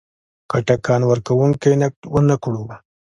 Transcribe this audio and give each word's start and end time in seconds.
که 0.49 0.57
ټکان 0.67 1.01
ورکونکی 1.05 1.73
نقد 1.81 2.01
ونه 2.13 2.35
کړو. 2.43 2.61